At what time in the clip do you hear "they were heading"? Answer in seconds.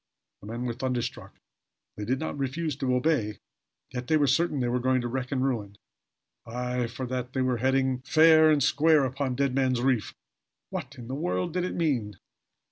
7.05-7.99